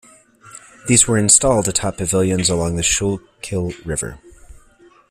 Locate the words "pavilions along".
1.97-2.75